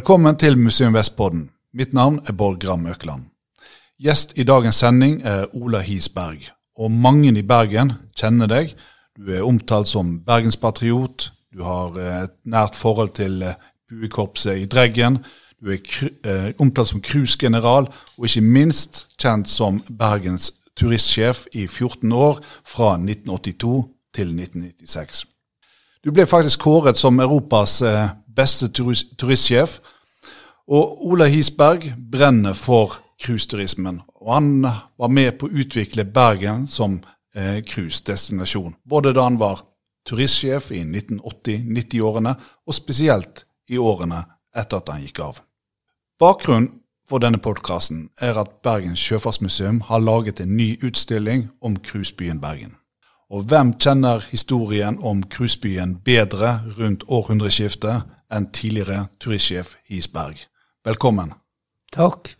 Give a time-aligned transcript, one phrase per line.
[0.00, 1.50] Velkommen til Museum Vestpodden.
[1.76, 3.26] Mitt navn er Bård Gram Økland.
[4.00, 6.46] Gjest i dagens sending er Ola Hisberg.
[6.78, 8.72] Og mange i Bergen kjenner deg.
[9.12, 11.26] Du er omtalt som bergenspatriot.
[11.52, 13.58] Du har eh, et nært forhold til eh,
[13.92, 15.18] buekorpset i Dreggen.
[15.60, 15.84] Du er
[16.24, 22.94] eh, omtalt som cruisegeneral, og ikke minst kjent som Bergens turistsjef i 14 år, fra
[22.96, 23.84] 1982
[24.16, 25.26] til 1996.
[26.00, 27.82] Du ble faktisk kåret som Europas
[28.36, 28.68] beste
[29.18, 29.78] turistsjef.
[30.70, 34.00] Og Ola Hisberg brenner for cruiseturismen.
[34.22, 37.00] Og han var med på å utvikle Bergen som
[37.34, 37.58] eh.
[38.84, 39.64] Både da han var
[40.06, 42.34] turistsjef i 1980-90-årene,
[42.66, 44.22] og spesielt i årene
[44.54, 45.40] etter at han gikk av.
[46.20, 46.70] Bakgrunnen
[47.08, 52.76] for denne podkasten er at Bergens sjøfartsmuseum har laget en ny utstilling om cruisebyen Bergen.
[53.30, 60.46] Og hvem kjenner historien om cruisebyen bedre rundt århundreskiftet enn tidligere turistsjef Hisberg.
[60.84, 61.34] Velkommen.
[61.92, 62.36] Takk.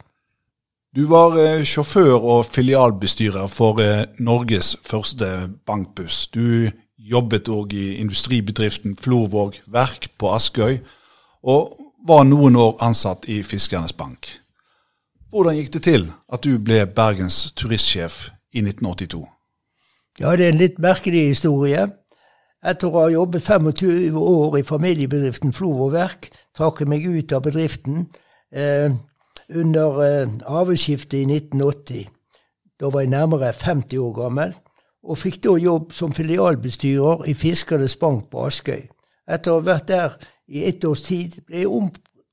[0.96, 5.26] Du var eh, sjåfør og filialbestyrer for eh, Norges første
[5.68, 6.22] bankbuss.
[6.32, 10.78] Du jobbet òg i industribedriften Florvåg Verk på Askøy,
[11.44, 11.76] og
[12.08, 14.30] var noen år ansatt i Fiskernes Bank.
[15.28, 19.20] Hvordan gikk det til at du ble Bergens turistsjef i 1982?
[20.20, 21.90] Ja, Det er en litt merkelig historie.
[22.64, 27.44] Etter å ha jobbet 25 år i familiebedriften Florvåg Verk, trakk jeg meg ut av
[27.44, 28.08] bedriften
[29.50, 32.08] under eh, avlsskiftet i 1980.
[32.80, 34.54] Da var jeg nærmere 50 år gammel,
[35.02, 38.88] og fikk da jobb som filialbestyrer i Fiskernes Bank på Askøy.
[39.30, 40.16] Etter å ha vært der
[40.48, 41.90] i ett års tid ble jeg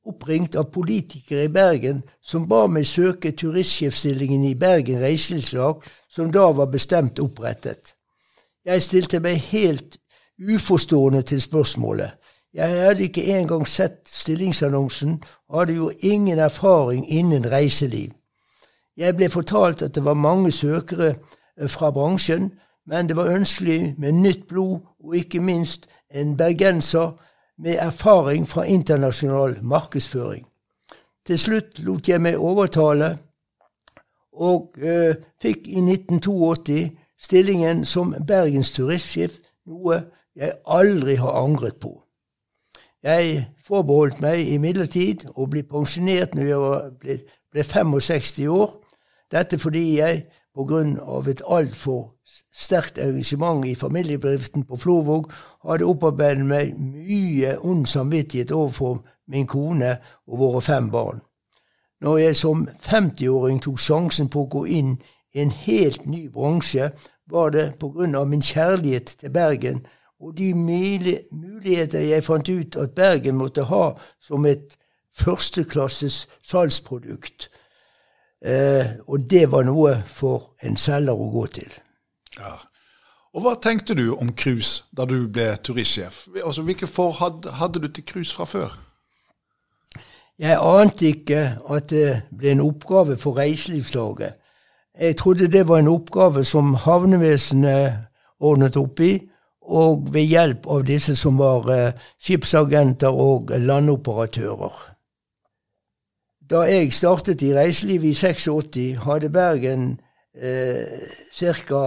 [0.07, 6.47] oppringt av politikere i Bergen som ba meg søke turistsjefstillingen i Bergen reiselivslag, som da
[6.51, 7.93] var bestemt opprettet.
[8.65, 9.99] Jeg stilte meg helt
[10.37, 12.16] uforstående til spørsmålet.
[12.57, 18.09] Jeg hadde ikke engang sett stillingsannonsen, og hadde jo ingen erfaring innen reiseliv.
[18.97, 21.15] Jeg ble fortalt at det var mange søkere
[21.57, 22.51] eh, fra bransjen,
[22.87, 27.13] men det var ønskelig med nytt blod, og ikke minst en bergenser
[27.57, 30.47] med erfaring fra internasjonal markedsføring.
[31.25, 33.17] Til slutt lot jeg meg overtale,
[34.33, 36.89] og eh, fikk i 1982
[37.21, 40.01] stillingen som Bergens turistsjef, noe
[40.35, 42.06] jeg aldri har angret på.
[43.07, 47.15] Jeg forbeholdt meg imidlertid å bli pensjonert når jeg ble,
[47.55, 48.73] ble 65 år.
[49.31, 50.25] Dette fordi jeg,
[50.57, 52.09] av et altfor
[52.51, 55.31] sterkt engasjement i familiebedriften på Florvåg,
[55.63, 58.99] hadde opparbeidet meg mye ond samvittighet overfor
[59.31, 59.93] min kone
[60.27, 61.21] og våre fem barn.
[62.01, 64.97] Når jeg som 50-åring tok sjansen på å gå inn
[65.31, 66.91] i en helt ny bransje,
[67.31, 69.85] var det av min kjærlighet til Bergen
[70.19, 73.91] og de muligheter jeg fant ut at Bergen måtte ha
[74.21, 74.77] som et
[75.17, 77.49] førsteklasses salgsprodukt.
[78.45, 81.77] Eh, og det var noe for en selger å gå til.
[82.37, 82.57] Ja.
[83.37, 86.27] Og Hva tenkte du om cruise da du ble turistsjef?
[86.43, 88.77] Altså, Hvilke forhold hadde du til cruise fra før?
[90.39, 94.33] Jeg ante ikke at det ble en oppgave for reiselivslaget.
[94.99, 98.05] Jeg trodde det var en oppgave som havnevesenet
[98.39, 99.26] ordnet opp i,
[99.67, 104.77] og ved hjelp av disse som var eh, skipsagenter og landoperatører.
[106.47, 109.89] Da jeg startet i reiselivet i 86, hadde Bergen
[110.39, 111.03] eh,
[111.35, 111.83] ca.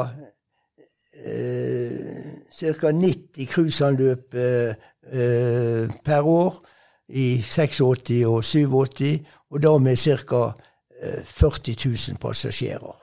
[1.24, 4.74] Eh, 90 cruiseanløp eh,
[5.12, 6.60] eh, per år
[7.08, 9.20] i 86 og 87,
[9.50, 10.50] og da med ca.
[11.24, 12.99] 40 000 passasjerer.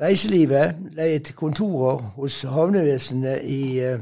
[0.00, 4.00] Reiselivet leiet kontorer hos havnevesenet i, eh,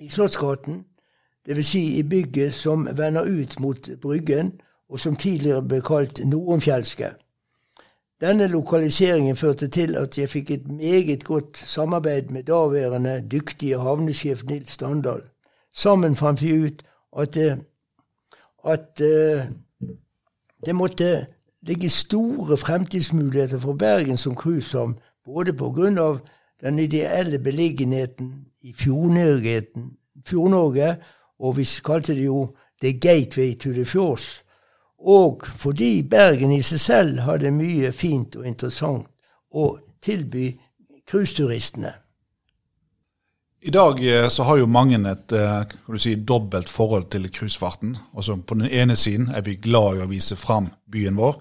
[0.00, 0.84] i Slottsgaten,
[1.46, 1.66] dvs.
[1.66, 7.10] Si i bygget som vender ut mot Bryggen, og som tidligere ble kalt Nordomfjelske.
[8.20, 14.44] Denne lokaliseringen førte til at jeg fikk et meget godt samarbeid med daværende dyktige havnesjef
[14.44, 15.20] Nils Standal.
[15.72, 16.82] Sammen fant vi ut
[17.18, 17.58] at, det,
[18.64, 19.44] at uh,
[20.66, 21.26] det måtte
[21.66, 26.18] ligger store fremtidsmuligheter for Bergen som cruisehavn, både pga.
[26.60, 30.96] den ideelle beliggenheten i Fjord-Norge,
[31.38, 34.44] og vi kalte det jo The Gateway to the Fjords,
[34.98, 39.06] og fordi Bergen i seg selv hadde mye fint og interessant
[39.50, 40.58] å tilby
[41.06, 41.92] cruiseturistene.
[43.64, 47.30] I dag eh, så har jo mange et eh, kan du si, dobbelt forhold til
[47.32, 47.96] cruisefarten.
[48.16, 51.38] Altså på den ene siden er vi glad i å vise fram byen vår.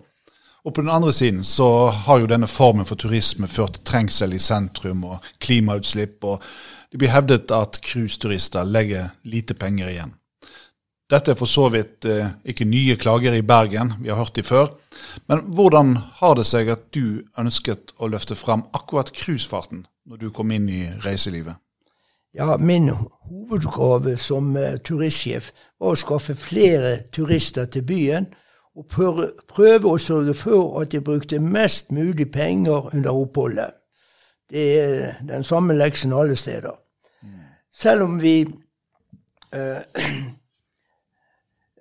[0.64, 4.34] Og på den andre siden så har jo denne formen for turisme ført til trengsel
[4.34, 6.44] i sentrum og klimautslipp, og
[6.92, 10.14] det blir hevdet at cruiseturister legger lite penger igjen.
[11.12, 14.44] Dette er for så vidt eh, ikke nye klager i Bergen, vi har hørt de
[14.44, 14.72] før.
[15.28, 20.32] Men hvordan har det seg at du ønsket å løfte frem akkurat cruisefarten når du
[20.32, 21.60] kom inn i reiselivet?
[22.34, 28.32] Ja, Min hovedoppgave som uh, turistsjef var å skaffe flere turister til byen.
[28.76, 33.76] Og prøve, å sørge for at de brukte mest mulig penger under oppholdet.
[34.50, 36.74] Det er den samme leksen alle steder.
[37.72, 38.46] Selv om vi
[39.56, 39.82] uh,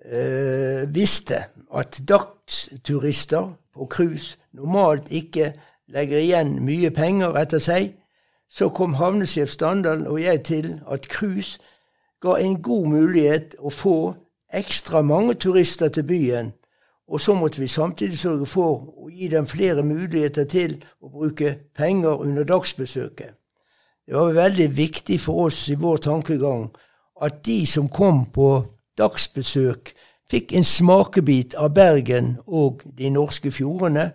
[0.05, 1.45] eh, visste
[1.75, 5.53] at dagsturister på cruise normalt ikke
[5.89, 7.93] legger igjen mye penger etter seg,
[8.49, 11.61] så kom havnesjef Standal og jeg til at cruise
[12.21, 13.97] ga en god mulighet å få
[14.53, 16.53] ekstra mange turister til byen,
[17.13, 21.51] og så måtte vi samtidig sørge for å gi dem flere muligheter til å bruke
[21.77, 23.35] penger under dagsbesøket.
[24.07, 26.71] Det var veldig viktig for oss i vår tankegang
[27.23, 28.49] at de som kom på
[28.99, 29.93] dagsbesøk
[30.33, 34.09] fikk en smakebit av Bergen og de norske fjordene,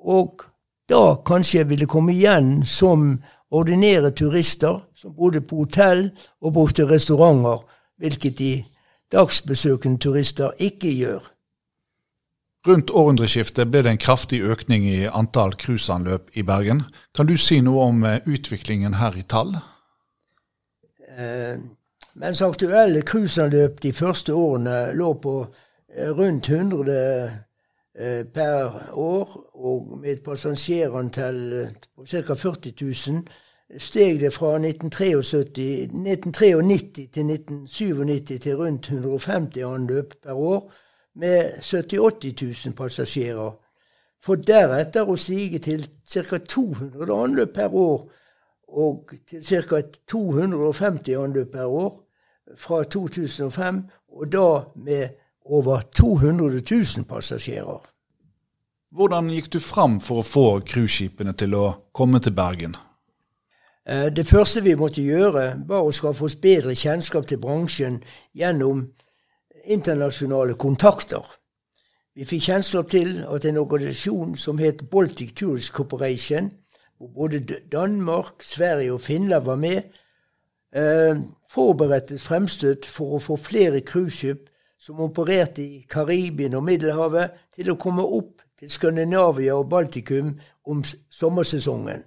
[0.00, 0.42] og
[0.88, 3.20] da kanskje ville komme igjen som
[3.52, 6.08] ordinære turister som bodde på hotell
[6.40, 7.60] og brukte restauranter,
[8.00, 8.52] hvilket de
[9.12, 11.31] dagsbesøkende turister ikke gjør.
[12.66, 16.84] Rundt århundreskiftet ble det en kraftig økning i antall cruiseanløp i Bergen.
[17.10, 19.56] Kan du si noe om eh, utviklingen her i tall?
[21.10, 21.58] Eh,
[22.22, 27.00] mens aktuelle cruiseanløp de første årene lå på eh, rundt 100
[27.98, 32.38] eh, per år, og med et passasjerantall eh, på ca.
[32.44, 33.26] 40 000,
[33.82, 40.72] steg det fra 1973, 1993 til 1997 til rundt 150 anløp per år,
[41.14, 43.52] med 70 000-80 000 passasjerer.
[44.22, 46.38] For deretter å stige til ca.
[46.38, 48.04] 200 anløp per år
[48.72, 49.82] og til ca.
[50.08, 51.92] 250 anløp per år
[52.58, 55.08] fra 2005, og da med
[55.44, 57.80] over 200 000 passasjerer.
[58.92, 61.66] Hvordan gikk du fram for å få cruiseskipene til å
[61.96, 62.76] komme til Bergen?
[63.88, 68.02] Eh, det første vi måtte gjøre, var å skaffe oss bedre kjennskap til bransjen
[68.36, 68.84] gjennom
[69.64, 71.24] internasjonale kontakter.
[72.14, 76.50] Vi fikk kjennskap til at en organisasjon som het Baltic Tourist Corporation,
[76.98, 77.40] hvor både
[77.72, 79.82] Danmark, Sverige og Finland var med,
[80.76, 81.16] eh,
[81.50, 84.48] forberedte fremstøt for å få flere cruiseskip
[84.78, 90.84] som opererte i Karibien og Middelhavet, til å komme opp til Skandinavia og Baltikum om
[91.10, 92.02] sommersesongen.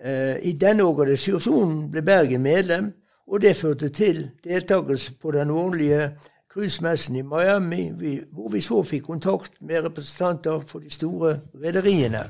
[0.00, 2.92] Eh, I denne organisasjonen ble Bergen medlem,
[3.28, 6.10] og det førte til deltakelse på den årlige
[6.48, 7.90] cruisemessen i Miami,
[8.32, 12.24] hvor vi så fikk kontakt med representanter for de store rederiene.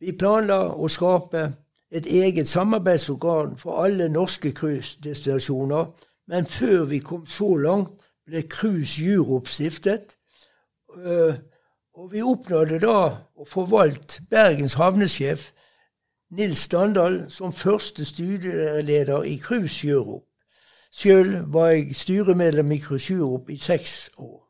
[0.00, 1.44] Vi planla å skape
[1.92, 5.84] et eget samarbeidsorgan for alle norske cruisedestinasjoner,
[6.26, 7.92] men før vi kom så langt,
[8.26, 10.16] ble Cruise Europe stiftet.
[10.96, 11.34] Øh,
[11.94, 12.98] og vi oppnådde da
[13.36, 15.50] å få valgt Bergens havnesjef
[16.32, 20.26] Nils Standal som første studieleder i Cruise Europe.
[20.92, 24.48] Sjøl var jeg styremedlem i Cruise Europe i seks år.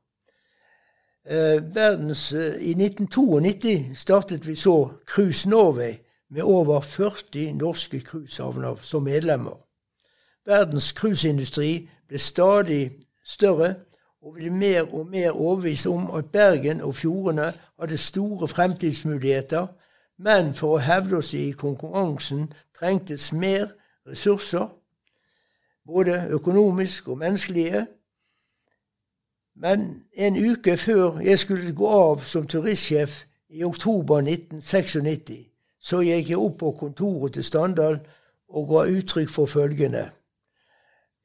[1.27, 5.93] Eh, verdens, eh, I 1992 startet vi så Cruise Norway
[6.31, 9.67] med over 40 norske cruisehavner som medlemmer.
[10.47, 12.93] Verdens cruiseindustri ble stadig
[13.25, 13.75] større
[14.23, 19.67] og ble mer og mer overbevist om at Bergen og fjordene hadde store fremtidsmuligheter,
[20.19, 23.73] men for å hevde oss i konkurransen trengtes mer
[24.09, 24.69] ressurser,
[25.87, 27.87] både økonomisk og menneskelige,
[29.55, 35.39] men en uke før jeg skulle gå av som turistsjef i oktober 1996,
[35.81, 37.99] så gikk jeg opp på kontoret til Standal
[38.49, 40.07] og ga uttrykk for følgende.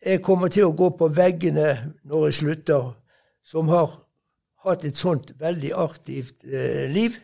[0.06, 2.92] Jeg kommer til å gå på veggene når jeg slutter,
[3.44, 3.96] som har
[4.66, 7.16] hatt et sånt veldig aktivt eh, liv.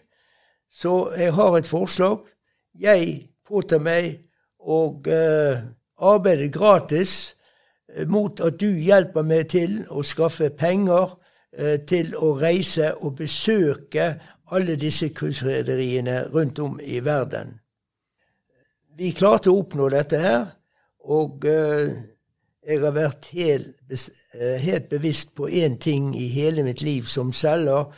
[0.73, 2.23] Så jeg har et forslag.
[2.73, 4.23] Jeg påtar meg
[4.57, 5.61] å eh,
[6.01, 7.35] arbeide gratis
[7.95, 11.15] Eh, mot at du hjelper meg til å skaffe penger
[11.57, 14.13] eh, til å reise og besøke
[14.53, 17.57] alle disse cruiserederiene rundt om i verden.
[18.97, 20.43] Vi klarte å oppnå dette her,
[21.09, 21.93] og eh,
[22.63, 27.33] jeg har vært helt, eh, helt bevisst på én ting i hele mitt liv som
[27.33, 27.89] selger,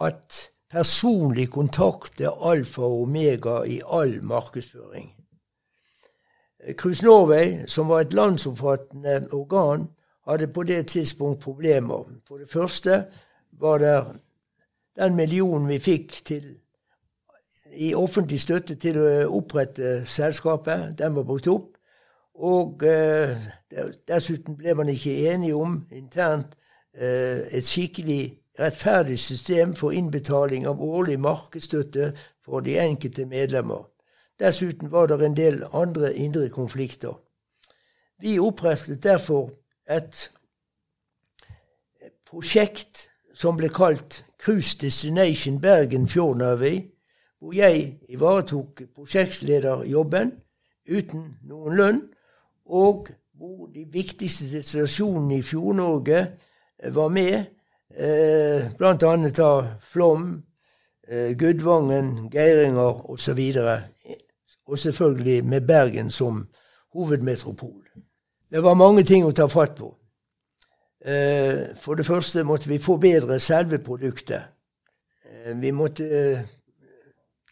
[0.00, 5.14] at personlig kontakt er alfa og omega i all markedsføring.
[6.76, 9.88] Cruise Norway, som var et landsomfattende organ,
[10.28, 12.04] hadde på det tidspunkt problemer.
[12.28, 13.04] For det første
[13.52, 14.04] var det
[14.96, 16.56] den millionen vi fikk til,
[17.72, 19.08] i offentlig støtte til å
[19.38, 21.74] opprette selskapet, den var brukt opp.
[22.38, 23.34] Og eh,
[24.08, 26.54] dessuten ble man ikke enige om internt
[26.94, 32.12] eh, et skikkelig rettferdig system for innbetaling av årlig markedsstøtte
[32.44, 33.86] for de enkelte medlemmer.
[34.40, 37.20] Dessuten var det en del andre indre konflikter.
[38.20, 39.50] Vi opprettet derfor
[39.90, 40.30] et
[42.26, 46.80] prosjekt som ble kalt Cruise Destination Bergen Fjordnavy,
[47.38, 50.32] hvor jeg ivaretok prosjektlederjobben
[50.90, 52.00] uten noen lønn,
[52.66, 56.26] og hvor de viktigste destinasjonene i Fjord-Norge
[56.94, 57.44] var med,
[57.96, 59.44] eh, bl.a.
[59.44, 60.42] av Flom,
[61.08, 63.38] eh, Gudvangen, Geiringer osv.
[63.38, 64.16] Og,
[64.66, 66.48] og selvfølgelig med Bergen som
[66.92, 67.84] hovedmetropol.
[68.50, 69.94] Det var mange ting å ta fatt på.
[71.04, 74.42] Eh, for det første måtte vi forbedre selve produktet.
[75.54, 76.44] Vi måtte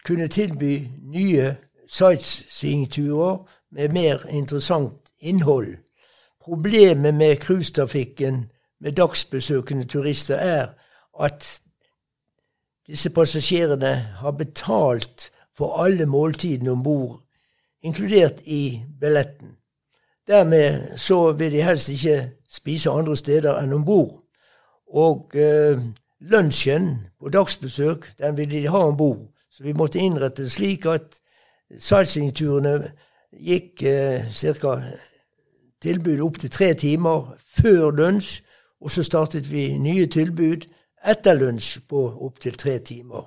[0.04, 1.54] kunne tilby nye
[1.88, 5.76] sightseeingturer med mer interessant innhold.
[6.44, 8.44] Problemet med cruisetrafikken
[8.80, 10.66] med dagsbesøkende turister er
[11.20, 11.60] at
[12.86, 17.20] disse passasjerene har betalt for alle måltidene om bord,
[17.82, 19.56] inkludert i billetten.
[20.26, 24.22] Dermed så vil de helst ikke spise andre steder enn om bord.
[24.86, 25.78] Og eh,
[26.20, 26.88] lunsjen
[27.20, 29.26] på dagsbesøk den vil de ha om bord.
[29.50, 31.20] Så vi måtte innrette det slik at
[31.78, 32.90] sightseeingturene
[33.32, 34.76] gikk eh, ca.
[35.82, 38.42] tilbudet opp til tre timer før lunsj,
[38.80, 40.66] og så startet vi nye tilbud
[41.06, 43.24] etter lunsj på opptil tre timer.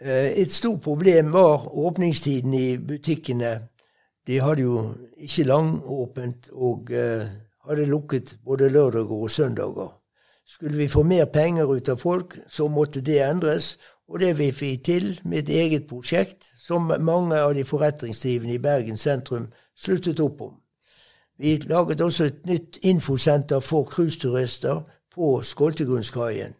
[0.00, 3.68] Eh, et stort problem var åpningstiden i butikkene.
[4.26, 7.26] De hadde jo ikke langåpent og eh,
[7.68, 9.96] hadde lukket både lørdager og søndager.
[10.46, 14.76] Skulle vi få mer penger ut av folk, så måtte det endres, og det vi
[14.76, 19.46] til med et eget prosjekt som mange av de forretningsdrivende i Bergen sentrum
[19.78, 20.54] sluttet opp om.
[21.40, 24.80] Vi laget også et nytt infosenter for cruiseturister
[25.14, 26.54] på Skoltegunnskaien.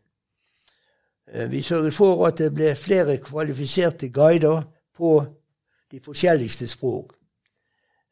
[1.33, 4.63] Eh, vi sørget for at det ble flere kvalifiserte guider
[4.97, 5.25] på
[5.93, 7.13] de forskjelligste språk.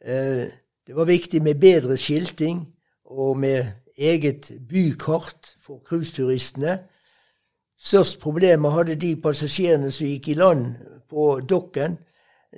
[0.05, 0.47] Eh,
[0.87, 2.69] det var viktig med bedre skilting
[3.05, 3.65] og med
[3.99, 6.79] eget bykart for cruiseturistene.
[7.79, 10.75] Størst problemer hadde de passasjerene som gikk i land
[11.11, 11.99] på dokken.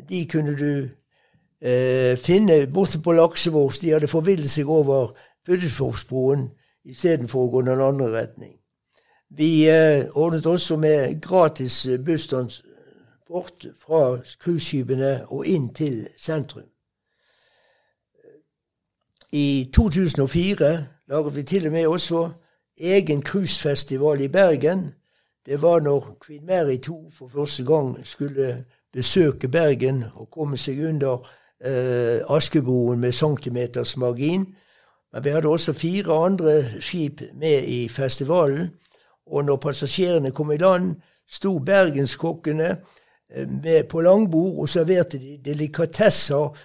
[0.09, 0.89] De kunne du
[1.63, 3.73] eh, finne borte på Laksevåg.
[3.81, 5.13] De hadde forvillet seg over
[5.47, 6.49] Puddesforsbroen
[6.85, 8.57] istedenfor å gå den andre retning.
[9.31, 16.67] Vi eh, ordnet også med gratis busstransport fra cruiseskipene og inn til sentrum.
[19.33, 20.71] I 2004
[21.09, 22.31] laget vi til og med også
[22.81, 24.89] egen cruisefestival i Bergen
[25.47, 30.89] det var når Queen Mary 2 for første gang skulle besøke Bergen og komme seg
[30.89, 31.31] under
[31.65, 34.47] eh, Askeboen med centimeters margin.
[35.13, 38.71] Men vi hadde også fire andre skip med i festivalen.
[39.27, 40.95] Og når passasjerene kom i land,
[41.29, 42.77] sto bergenskokkene
[43.31, 46.57] eh, på langbord og serverte de delikatesser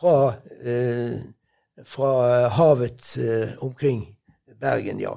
[0.00, 0.34] fra,
[0.64, 1.18] eh,
[1.84, 4.16] fra havet eh, omkring
[4.60, 5.00] Bergen.
[5.00, 5.12] ja.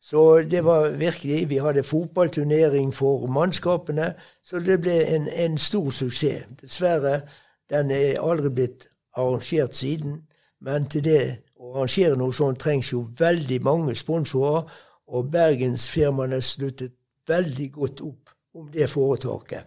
[0.00, 5.90] Så det var virkelig Vi hadde fotballturnering for mannskapene, så det ble en, en stor
[5.90, 6.42] suksess.
[6.60, 7.20] Dessverre,
[7.72, 10.22] den er aldri blitt arrangert siden.
[10.60, 11.22] Men til det
[11.58, 14.68] å arrangere noe sånt trengs jo veldig mange sponsorer,
[15.12, 16.94] og bergensfirmaene sluttet
[17.28, 19.64] veldig godt opp om det foretaket.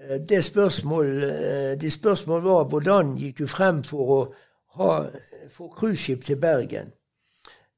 [0.00, 4.20] Eh, det spørsmål, eh, de spørsmål var hvordan gikk du frem for å
[4.76, 4.92] ha,
[5.50, 6.92] få cruiseskip til Bergen.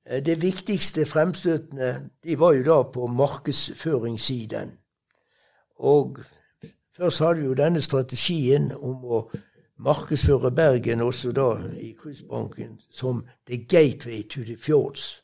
[0.07, 4.73] Eh, det viktigste fremstøtene de var jo da på markedsføringssiden.
[5.78, 6.19] Og
[6.97, 9.23] først hadde vi jo denne strategien om å
[9.83, 11.49] markedsføre Bergen også da
[11.81, 15.23] i cruisebanken som the gateway to the fjords.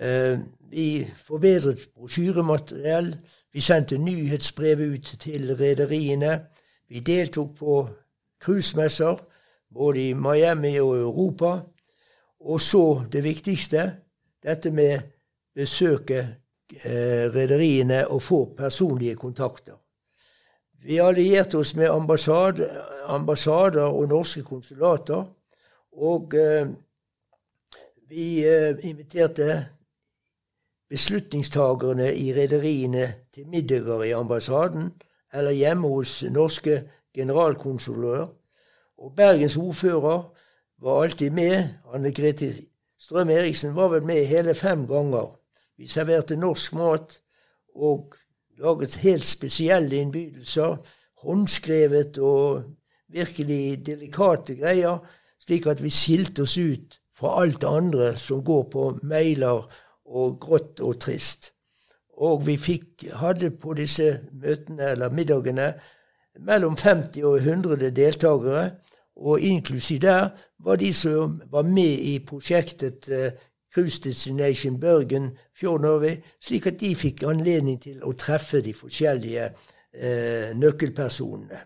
[0.00, 0.38] Eh,
[0.70, 3.16] vi forbedret brosjyremateriell.
[3.52, 6.40] Vi sendte nyhetsbrev ut til rederiene.
[6.88, 7.88] Vi deltok på
[8.40, 9.16] cruisemesser
[9.74, 11.60] både i Miami og Europa.
[12.40, 13.92] Og så det viktigste,
[14.42, 14.98] dette med
[15.54, 16.18] besøke
[16.84, 19.85] eh, rederiene og få personlige kontakter.
[20.82, 22.68] Vi allierte oss med ambassade,
[23.06, 25.24] ambassader og norske konsulater.
[25.92, 26.68] Og eh,
[28.08, 29.66] vi eh, inviterte
[30.88, 34.92] beslutningstagerne i rederiene til middager i ambassaden
[35.34, 36.82] eller hjemme hos norske
[37.14, 38.26] generalkonsulører.
[38.98, 40.36] Og Bergens ordfører
[40.78, 41.68] var alltid med.
[41.94, 42.52] Anne Grete
[42.98, 45.36] Strøm Eriksen var vel med hele fem ganger.
[45.76, 47.20] Vi serverte norsk mat
[47.74, 48.14] og
[48.58, 50.76] laget helt spesielle innbydelser,
[51.22, 52.62] håndskrevet og
[53.08, 54.98] virkelig delikate greier,
[55.40, 59.66] slik at vi skilte oss ut fra alt det andre som går på mailer
[60.06, 61.52] og grått og trist.
[62.16, 65.74] Og vi fikk, hadde på disse møtene eller middagene
[66.40, 68.70] mellom 50 og 100 deltakere,
[69.16, 70.28] og inklusiv der
[70.64, 73.30] var de som var med i prosjektet uh,
[73.76, 76.06] Cruise Bergen Fjord
[76.40, 79.50] slik at de fikk anledning til å treffe de forskjellige
[79.92, 81.58] eh, nøkkelpersonene.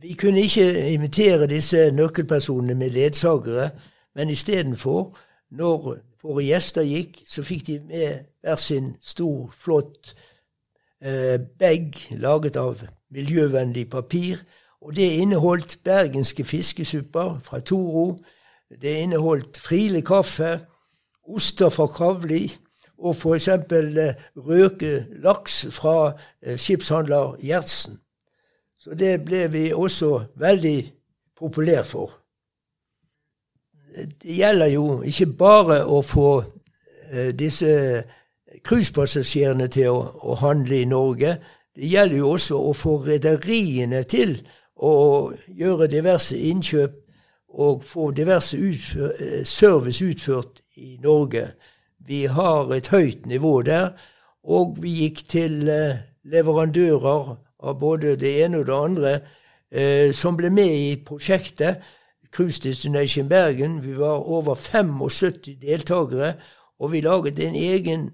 [0.00, 3.70] Vi kunne ikke invitere disse nøkkelpersonene med ledsagere,
[4.14, 5.18] men istedenfor,
[5.50, 10.14] når våre gjester gikk, så fikk de med hver sin stor, flott
[11.04, 12.80] eh, bag laget av
[13.12, 14.40] miljøvennlig papir.
[14.80, 18.16] Og det inneholdt bergenske fiskesupper fra Toro.
[18.70, 20.58] Det inneholdt Friele kaffe,
[21.28, 22.48] oster fra Kravli
[22.98, 23.48] og f.eks.
[23.48, 27.98] Eh, røke laks fra eh, skipshandler Gjertsen.
[28.78, 30.78] Så det ble vi også veldig
[31.38, 32.18] populært for.
[33.94, 36.28] Det gjelder jo ikke bare å få
[37.12, 38.02] eh, disse
[38.64, 41.36] cruisepassasjerene til å, å, handle i Norge.
[41.76, 44.36] Det gjelder jo også å få rederiene til
[44.76, 47.03] å gjøre diverse innkjøp
[47.54, 51.46] og få diverse utfør, eh, service utført i Norge.
[52.06, 53.90] Vi har et høyt nivå der,
[54.44, 59.20] og vi gikk til eh, leverandører av både det ene og det andre
[60.14, 61.80] som ble med i prosjektet.
[62.34, 63.82] Cruise Destination Bergen.
[63.82, 66.34] Vi var over 75 deltakere,
[66.78, 68.10] og vi laget en egen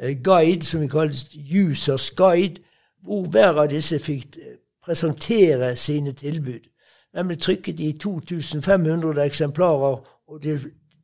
[0.00, 2.62] eh, guide som vi kalles Users Guide,
[3.02, 6.64] hvor hver av disse fikk eh, presentere sine tilbud.
[7.12, 10.46] Den ble trykket i 2500 eksemplarer og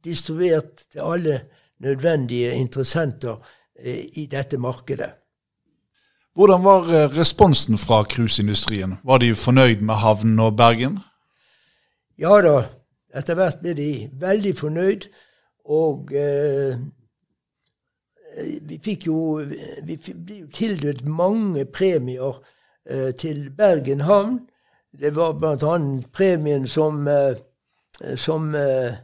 [0.04, 1.40] distribuert til alle
[1.84, 3.36] nødvendige interessenter
[3.78, 5.10] eh, i dette markedet.
[6.34, 6.86] Hvordan var
[7.18, 8.94] responsen fra cruiseindustrien?
[9.04, 10.98] Var de fornøyd med havnen og Bergen?
[12.18, 12.54] Ja da,
[13.14, 13.90] etter hvert ble de
[14.20, 15.08] veldig fornøyd,
[15.68, 16.78] og eh,
[18.68, 19.18] vi fikk jo
[19.84, 22.40] Vi ble tildelt mange premier
[22.86, 24.40] eh, til Bergen havn.
[24.98, 25.78] Det var bl.a.
[26.12, 27.36] premien som, eh,
[28.16, 28.98] som eh,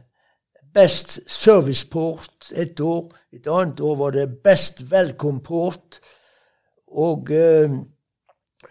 [0.73, 3.11] Best Serviceport et år.
[3.31, 5.99] Et annet år var det Best Welcome Port.
[6.87, 7.31] Og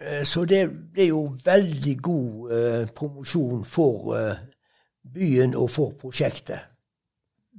[0.01, 4.41] Eh, så det ble jo veldig god eh, promosjon for eh,
[5.15, 6.71] byen og for prosjektet.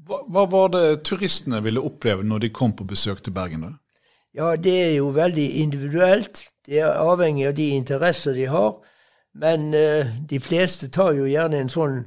[0.07, 3.65] Hva, hva, var det turistene ville oppleve når de kom på besøk til Bergen?
[3.65, 3.73] da?
[4.37, 6.45] Ja, Det er jo veldig individuelt.
[6.67, 8.77] Det er avhengig av de interesser de har.
[9.41, 12.05] Men eh, de fleste tar jo gjerne en sånn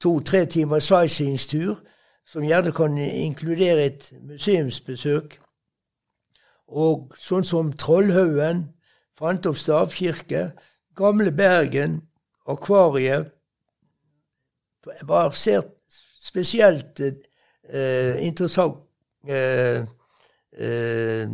[0.00, 1.80] to-tre timers sightseeingtur,
[2.24, 5.36] som gjerne kan inkludere et museumsbesøk.
[6.70, 8.68] Og sånn som Trollhaugen,
[9.18, 10.50] fant opp stavkirke,
[10.96, 12.00] gamle Bergen,
[12.48, 13.34] akvariet
[15.04, 15.34] var
[16.20, 18.78] spesielt eh, interessant
[19.28, 19.82] eh,
[20.52, 21.28] eh,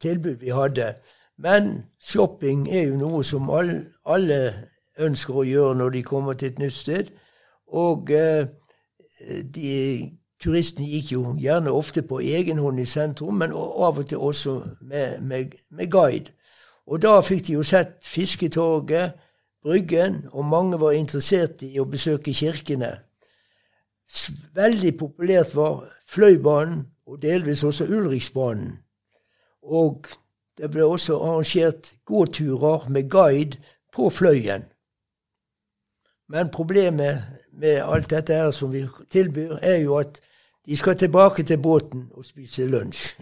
[0.00, 0.94] tilbud vi hadde.
[1.38, 4.40] Men shopping er jo noe som alle, alle
[4.98, 7.10] ønsker å gjøre når de kommer til et nytt sted.
[7.74, 8.46] Og eh,
[9.54, 9.72] de
[10.44, 14.58] Turistene gikk jo gjerne ofte på egen hånd i sentrum, men av og til også
[14.82, 16.34] med, med, med guide.
[16.86, 19.14] Og da fikk de jo sett Fisketorget,
[19.64, 22.90] Bryggen, og mange var interessert i å besøke kirkene.
[24.52, 28.74] Veldig populært var Fløibanen, og delvis også Ulriksbanen.
[29.64, 30.10] Og
[30.58, 33.58] det ble også arrangert gåturer med guide
[33.92, 34.64] på Fløyen.
[36.28, 40.20] Men problemet med alt dette her som vi tilbyr, er jo at
[40.66, 43.20] de skal tilbake til båten og spise lunsj.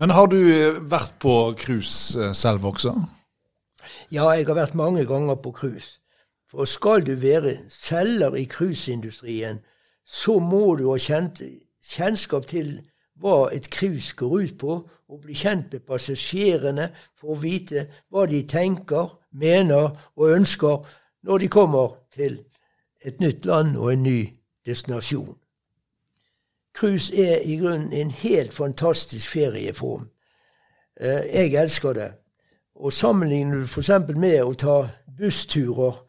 [0.00, 2.94] Men har du eh, vært på cruise eh, selv også?
[4.10, 5.98] Ja, jeg har vært mange ganger på cruise.
[6.50, 9.58] For skal du være selger i cruiseindustrien,
[10.06, 11.42] så må du ha kjent,
[11.82, 12.76] kjennskap til
[13.20, 14.76] hva et cruise går ut på,
[15.08, 16.88] og bli kjent med passasjerene
[17.18, 20.86] for å vite hva de tenker, mener og ønsker
[21.24, 22.38] når de kommer til
[23.04, 24.18] et nytt land og en ny
[24.66, 25.34] destinasjon.
[26.74, 30.08] Cruise er i grunnen en helt fantastisk ferieform.
[31.00, 32.10] Eh, jeg elsker det.
[32.74, 33.90] Og sammenligner du f.eks.
[34.16, 34.78] med å ta
[35.18, 36.00] bussturer,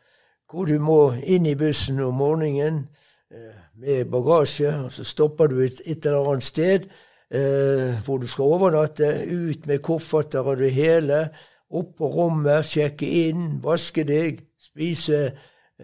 [0.49, 2.87] hvor du må inn i bussen om morgenen
[3.31, 6.87] eh, med bagasje, og så stopper du et, et eller annet sted
[7.31, 11.29] eh, hvor du skal overnatte, ut med kofferter og det hele,
[11.69, 15.31] opp på rommet, sjekke inn, vaske deg, spise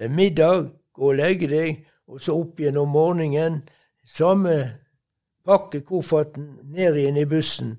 [0.09, 3.61] middag, gå og legge deg, og så opp igjen om morgenen
[4.07, 4.55] samme
[5.45, 7.77] pakke kofferten ned igjen i bussen.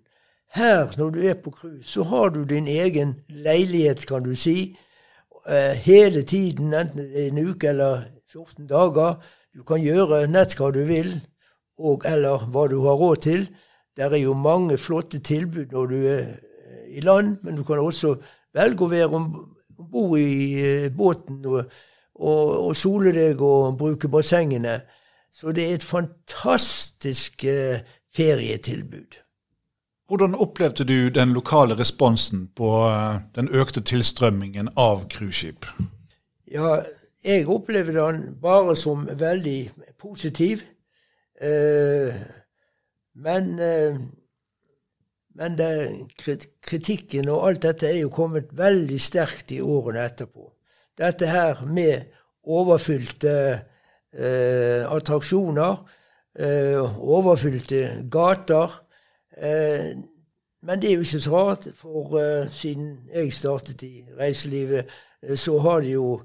[0.52, 4.76] Her, når du er på cruise, så har du din egen leilighet, kan du si.
[5.48, 9.14] eh, hele tiden, enten det er en uke eller 14 dager.
[9.54, 11.16] Du kan gjøre nett hva du vil,
[11.82, 13.46] og eller hva du har råd til.
[13.96, 17.78] Det er jo mange flotte tilbud når du er eh, i land, men du kan
[17.82, 18.14] også
[18.54, 19.26] velge å være om
[19.92, 21.64] bord i eh, båten og,
[22.14, 24.80] og, og, sole deg og bruke bassengene.
[25.32, 27.84] Så det er et fantastisk eh,
[28.16, 29.20] ferietilbud.
[30.08, 32.68] Hvordan opplevde du den lokale responsen på
[33.32, 35.64] den økte tilstrømmingen av cruiseskip?
[36.52, 36.82] Ja,
[37.24, 40.66] jeg opplevde den bare som veldig positiv.
[41.42, 42.20] Eh,
[43.18, 43.96] men eh,
[45.34, 45.70] men det,
[46.62, 50.44] kritikken og alt dette er jo kommet veldig sterkt i årene etterpå.
[50.98, 52.12] Dette her med
[52.52, 53.34] overfylte
[54.12, 55.78] eh, attraksjoner,
[56.36, 58.76] eh, overfylte gater.
[59.36, 59.94] Eh,
[60.62, 64.90] men det er jo ikke så rart, for eh, siden jeg startet i reiselivet,
[65.36, 66.20] så har det jo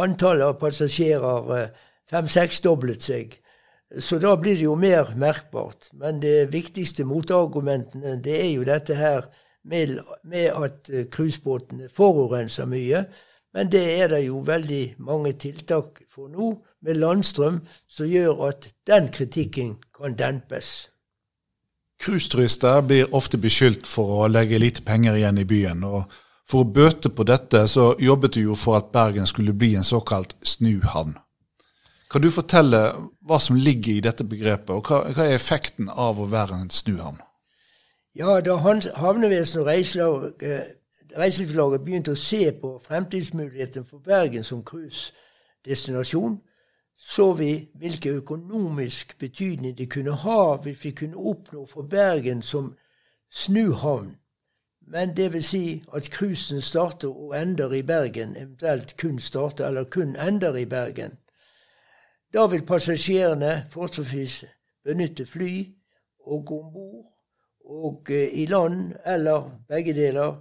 [0.00, 1.68] antallet av passasjerer
[2.10, 3.34] fem-seksdoblet seg.
[3.98, 5.90] Så da blir det jo mer merkbart.
[5.92, 9.28] Men det viktigste motargumentene det er jo dette her
[9.64, 9.98] med,
[10.64, 13.04] at eh, cruisebåtene forurenser mye.
[13.54, 18.72] Men det er det jo veldig mange tiltak for nå, med landstrøm, som gjør at
[18.86, 20.88] den kritikken kan dempes.
[22.02, 25.84] Cruiseturister blir ofte beskyldt for å legge lite penger igjen i byen.
[25.84, 26.08] og
[26.48, 29.86] For å bøte på dette så jobbet du jo for at Bergen skulle bli en
[29.86, 31.14] såkalt snuhavn.
[32.12, 32.80] Kan du fortelle
[33.24, 36.70] hva som ligger i dette begrepet, og hva, hva er effekten av å være en
[36.70, 37.22] snuhavn?
[38.14, 40.32] Ja, Da havnevesenet og
[41.16, 46.40] Reiselivslaget begynte å se på fremtidsmulighetene for Bergen som cruisedestinasjon,
[46.98, 52.74] så vi hvilken økonomisk betydning det kunne ha hvis vi kunne oppnå for Bergen som
[53.32, 54.16] snuhavn.
[54.86, 59.84] Men det vil si at cruisen starter og ender i Bergen, eventuelt kun starter eller
[59.84, 61.18] kun ender i Bergen.
[62.32, 64.44] Da vil passasjerene fortrinnsvis
[64.84, 65.66] benytte fly
[66.24, 67.10] og gå om bord
[67.64, 70.40] og eh, i land, eller begge deler,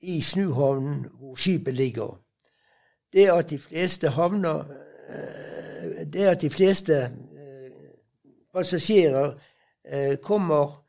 [0.00, 2.18] i snuhavnen hvor skipet ligger.
[3.12, 4.64] Det at de fleste havner
[5.08, 7.70] eh, Det at de fleste eh,
[8.52, 9.34] passasjerer
[10.22, 10.84] kommer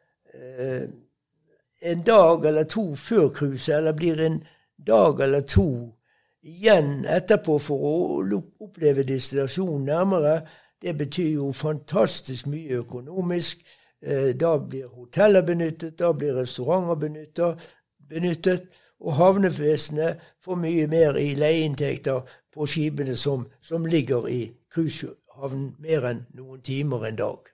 [1.82, 4.44] en dag eller to før cruiset, eller blir en
[4.88, 5.99] dag eller to
[6.42, 10.42] igjen etterpå for å oppleve destinasjonen nærmere.
[10.82, 13.66] Det betyr jo fantastisk mye økonomisk.
[14.02, 17.72] Eh, da blir hoteller benyttet, da blir restauranter benyttet,
[18.10, 22.22] benyttet og havnevesenet får mye mer i leieinntekter
[22.54, 27.52] på skipene som, som ligger i cruisehavnen mer enn noen timer en dag.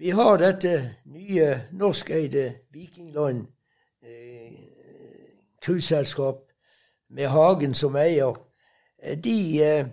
[0.00, 0.74] Vi har dette
[1.12, 3.44] nye norskeide Vikingland
[4.02, 4.54] eh,
[7.10, 8.36] med Hagen som eier,
[9.02, 9.86] eh, de eh,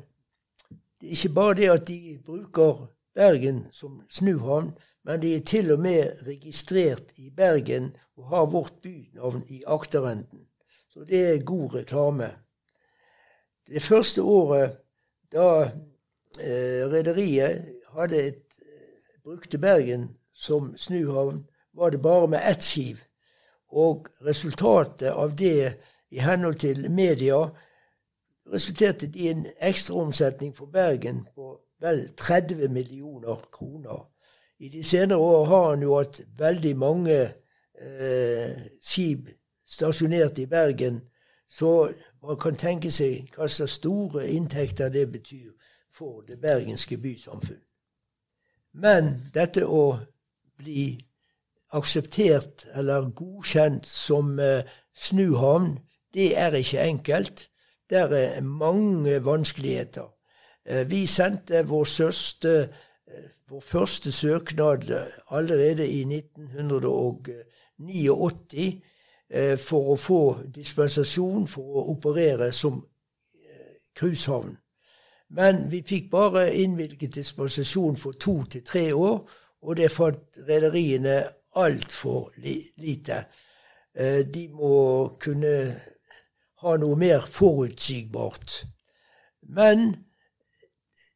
[1.01, 4.71] Det er ikke bare det at de bruker Bergen som snuhavn,
[5.05, 10.47] men de er til og med registrert i Bergen og har vårt bynavn i akterenden.
[10.89, 12.31] Så det er god reklame.
[13.67, 14.77] Det første året
[15.31, 15.69] da
[16.39, 17.65] eh, rederiet
[18.11, 22.97] et, eh, brukte Bergen som snuhavn, var det bare med ett skip.
[23.69, 25.73] Og resultatet av det
[26.11, 27.39] i henhold til media
[28.53, 34.07] resulterte det i en ekstraomsetning for Bergen på vel 30 millioner kroner.
[34.59, 37.17] I de senere år har han jo hatt veldig mange
[37.81, 39.29] eh, skip
[39.67, 41.01] stasjonert i Bergen,
[41.47, 41.89] så
[42.23, 45.51] man kan tenke seg hva slags store inntekter det betyr
[45.93, 47.61] for det bergenske bysamfunn.
[48.73, 49.99] Men dette å
[50.57, 50.97] bli
[51.75, 55.75] akseptert eller godkjent som eh, snuhavn
[56.17, 57.49] det er ikke enkelt.
[57.89, 60.13] Det er mange vanskeligheter.
[60.65, 62.69] Eh, vi sendte vår, største,
[63.07, 68.81] eh, vår første søknad allerede i 1989
[69.29, 72.87] eh, for å få dispensasjon for å operere som
[73.95, 74.57] cruisehavn.
[75.29, 79.29] Men vi fikk bare innvilget dispensasjon for to til tre år,
[79.61, 81.23] og det fant rederiene
[81.55, 82.31] altfor
[82.77, 83.25] lite.
[84.33, 85.75] De må kunne
[86.63, 88.63] ha noe mer forutsigbart.
[89.41, 89.95] Men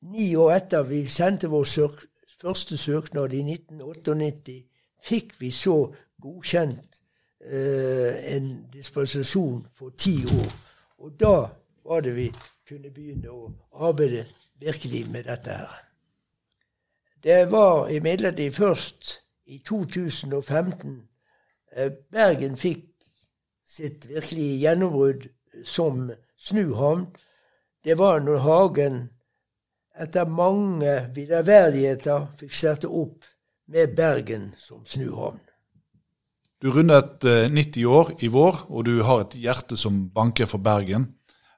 [0.01, 2.05] ni år etter vi sendte vår søk,
[2.41, 4.57] første søknad i 1998,
[5.01, 5.77] fikk vi så
[6.21, 7.01] godkjent
[7.45, 10.51] eh, en dispensasjon for ti år.
[11.01, 11.35] Og da
[11.85, 12.27] var det vi
[12.67, 13.49] kunne begynne å
[13.87, 14.25] arbeide
[14.61, 15.79] virkelig med dette her.
[17.23, 21.01] Det var imidlertid først i 2015
[21.75, 22.90] eh, Bergen fikk
[23.65, 25.27] sitt virkelige gjennombrudd
[25.67, 27.07] som snuhavn,
[27.83, 28.99] det var når Hagen
[30.01, 33.25] etter mange viderverdigheter fikk sette opp
[33.71, 35.39] med Bergen som snuhavn.
[36.61, 41.07] Du rundet 90 år i vår, og du har et hjerte som banker for Bergen.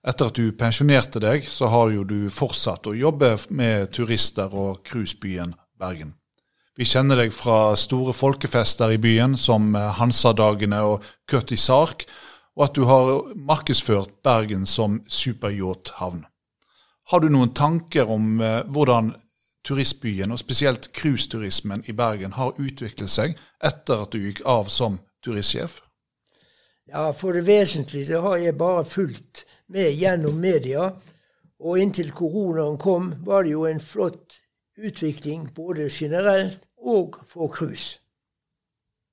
[0.03, 4.79] Etter at du pensjonerte deg, så har jo du fortsatt å jobbe med turister og
[4.87, 6.15] cruisebyen Bergen.
[6.73, 12.07] Vi kjenner deg fra store folkefester i byen, som Hansadagene og Curtis Sark,
[12.57, 16.23] og at du har markedsført Bergen som superyachthavn.
[17.11, 19.13] Har du noen tanker om eh, hvordan
[19.67, 24.97] turistbyen, og spesielt cruiseturismen i Bergen, har utviklet seg etter at du gikk av som
[25.23, 25.77] turistsjef?
[26.89, 30.89] Ja, For det vesentlige så har jeg bare fulgt med gjennom media.
[31.63, 34.41] Og inntil koronaen kom, var det jo en flott
[34.77, 37.99] utvikling både generelt og for cruise.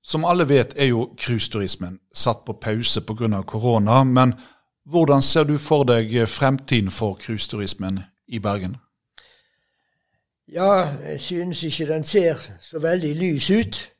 [0.03, 3.42] Som alle vet er jo cruiseturismen satt på pause pga.
[3.42, 4.05] korona.
[4.05, 4.35] Men
[4.85, 8.77] hvordan ser du for deg fremtiden for cruiseturismen i Bergen?
[10.49, 13.92] Ja, jeg synes ikke den ser så veldig lys ut.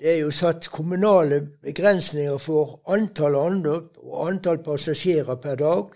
[0.00, 5.92] Det er jo satt kommunale begrensninger for antall anløp og antall passasjerer per dag.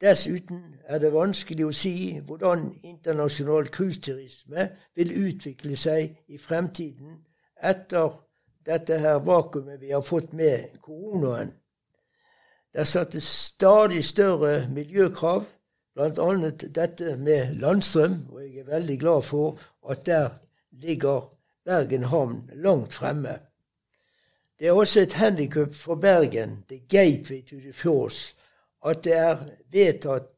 [0.00, 7.18] Dessuten er det vanskelig å si hvordan internasjonal cruiseturisme vil utvikle seg i fremtiden
[7.60, 8.14] etter
[8.64, 11.52] dette her vakuumet vi har fått med koronaen.
[12.72, 15.44] Det satt stadig større miljøkrav,
[15.94, 16.50] bl.a.
[16.80, 19.58] dette med landstrøm, og jeg er veldig glad for
[19.90, 20.28] at der
[20.70, 21.28] ligger
[21.64, 23.36] Bergen havn langt fremme.
[24.58, 28.36] Det er også et handikap for Bergen, the gateway to the fjords,
[28.86, 29.36] at det er
[29.72, 30.30] vedtatt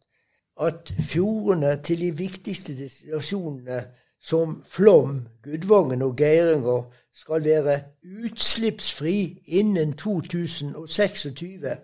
[0.60, 3.84] at fjordene til de viktigste destinasjonene
[4.22, 7.80] som Flom, Gudvangen og Geiranger skal være
[8.24, 11.76] utslippsfri innen 2026.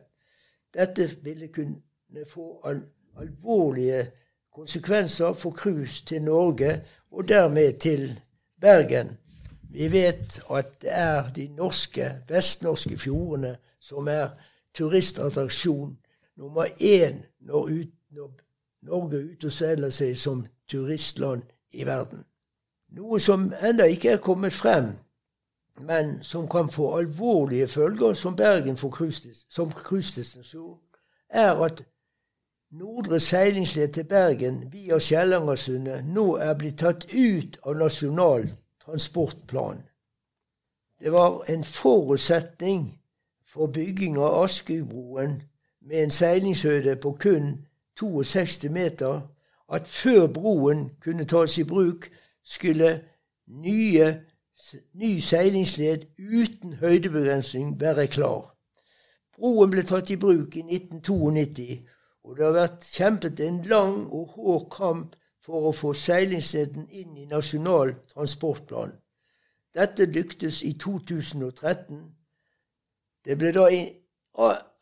[0.75, 2.83] Dette ville kunne få al
[3.19, 4.11] alvorlige
[4.55, 8.21] konsekvenser for cruise til Norge, og dermed til
[8.61, 9.19] Bergen.
[9.71, 14.29] Vi vet at det er de norske, vestnorske fjordene som er
[14.75, 15.99] turistattraksjon
[16.39, 18.31] nummer én når, ut, når
[18.83, 21.43] Norge er seiler seg som turistland
[21.75, 22.25] i verden.
[22.95, 24.93] Noe som ennå ikke er kommet frem,
[25.81, 30.77] men som kan få alvorlige følger som Bergen for cruise, så,
[31.29, 31.85] er at
[32.71, 38.49] Nordre seilingsled til Bergen via Skjellangersundet nå er blitt tatt ut av Nasjonal
[38.85, 39.81] transportplan.
[41.01, 42.91] Det var en forutsetning
[43.47, 45.39] for bygging av Askøybroen
[45.81, 47.67] med en seilingshøyde på kun
[47.99, 49.21] 62 meter
[49.73, 52.09] at før broen kunne tas i bruk,
[52.45, 53.05] skulle
[53.47, 54.21] nye,
[54.95, 58.55] ny seilingsled uten høydebegrensning være klar.
[59.37, 61.83] Broen ble tatt i bruk i 1992,
[62.25, 67.17] og det har vært kjempet en lang og hård kamp for å få seilingsleden inn
[67.17, 68.97] i Nasjonal transportplan.
[69.75, 72.03] Dette lyktes i 2013.
[73.25, 73.69] Det ble da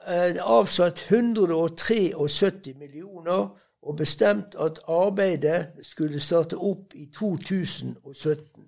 [0.07, 3.49] avsatt 173 millioner
[3.83, 8.65] og bestemt at arbeidet skulle starte opp i 2017.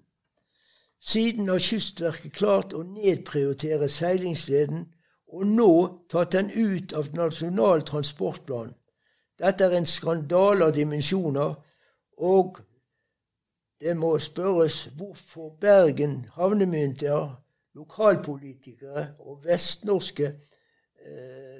[1.00, 4.88] Siden har Kystverket klart å nedprioritere seilingsleden
[5.28, 5.70] og nå
[6.10, 8.74] tatt den ut av Nasjonal transportplan.
[9.38, 11.54] Dette er en skandale av dimensjoner,
[12.18, 12.58] og
[13.80, 17.36] det må spørres hvorfor Bergen havnemyndigheter,
[17.78, 20.47] lokalpolitikere og vestnorske Eh,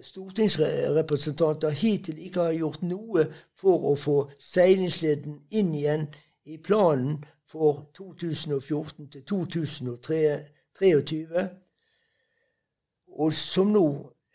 [0.03, 3.27] stortingsrepresentanter hittil ikke har gjort noe
[3.59, 6.07] for å få seilingsleden inn igjen
[6.49, 11.49] i planen for 2014 til 2023,
[13.19, 13.87] og som nå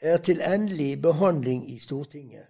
[0.01, 2.49] er til endelig behandling i Stortinget.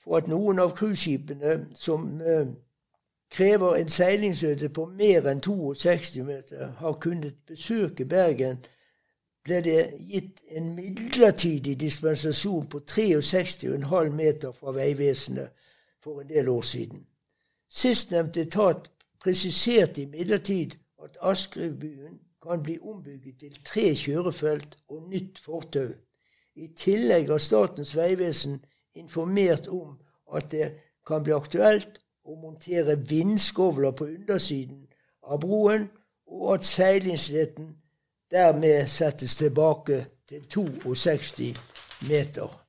[0.00, 2.46] For at noen av cruiseskipene som eh,
[3.30, 8.62] krever en seilingsøte på mer enn 62 meter, har kunnet besøke Bergen
[9.46, 15.52] ble det gitt en midlertidig dispensasjon på 63,5 meter fra Vegvesenet
[16.02, 17.06] for en del år siden.
[17.68, 18.90] Sistnevnte etat
[19.22, 25.88] presiserte imidlertid at Askerudbyen kan bli ombygget til tre kjørefelt og nytt fortau.
[26.56, 28.60] I tillegg har Statens vegvesen
[28.94, 29.98] informert om
[30.34, 30.72] at det
[31.06, 34.86] kan bli aktuelt å montere vindskovler på undersiden
[35.22, 35.88] av broen,
[36.26, 37.76] og at seilingsleden
[38.30, 41.56] dermed settes tilbake til 62
[42.08, 42.66] meter.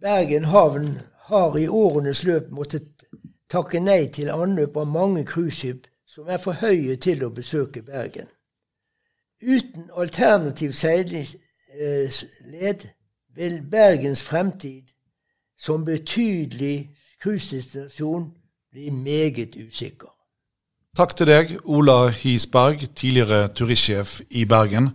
[0.00, 2.88] Bergen havn har i årenes løp måttet
[3.50, 8.26] takke nei til anløp av mange cruiseskip som er for høye til å besøke Bergen.
[9.42, 12.88] Uten alternativ seilingsled
[13.36, 14.82] vil Bergens fremtid
[15.58, 18.34] som betydelig cruisedestinasjon
[18.72, 20.15] bli meget usikker.
[20.96, 24.94] Takk til deg, Ola Hisberg, tidligere turistsjef i Bergen.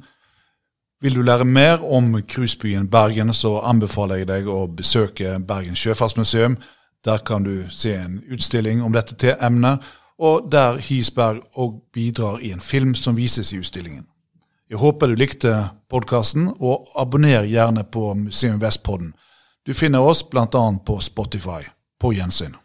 [1.02, 6.56] Vil du lære mer om cruisebyen Bergen, så anbefaler jeg deg å besøke Bergen sjøfartsmuseum.
[7.06, 9.78] Der kan du se en utstilling om dette til emnet,
[10.18, 14.08] og der Hisberg òg bidrar i en film som vises i utstillingen.
[14.74, 15.54] Jeg håper du likte
[15.90, 19.14] podkasten, og abonner gjerne på Museum Vestpodden.
[19.68, 20.66] Du finner oss bl.a.
[20.86, 21.62] på Spotify.
[22.02, 22.58] På gjensyn.